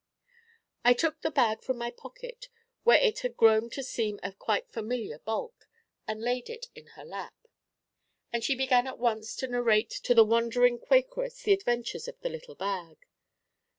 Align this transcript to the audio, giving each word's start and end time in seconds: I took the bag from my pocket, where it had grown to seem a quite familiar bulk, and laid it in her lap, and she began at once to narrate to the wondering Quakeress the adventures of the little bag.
I 0.83 0.93
took 0.95 1.21
the 1.21 1.29
bag 1.29 1.61
from 1.61 1.77
my 1.77 1.91
pocket, 1.91 2.49
where 2.83 2.97
it 2.99 3.19
had 3.19 3.37
grown 3.37 3.69
to 3.69 3.83
seem 3.83 4.19
a 4.23 4.31
quite 4.33 4.67
familiar 4.71 5.19
bulk, 5.19 5.69
and 6.07 6.23
laid 6.23 6.49
it 6.49 6.65
in 6.73 6.87
her 6.97 7.05
lap, 7.05 7.35
and 8.33 8.43
she 8.43 8.55
began 8.55 8.87
at 8.87 8.97
once 8.97 9.35
to 9.35 9.47
narrate 9.47 9.91
to 9.91 10.15
the 10.15 10.25
wondering 10.25 10.79
Quakeress 10.79 11.43
the 11.43 11.53
adventures 11.53 12.07
of 12.07 12.19
the 12.21 12.29
little 12.29 12.55
bag. 12.55 12.97